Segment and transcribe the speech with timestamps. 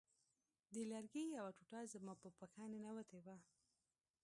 [0.73, 3.35] د لرګي یوه ټوټه زما په پښه ننوتې وه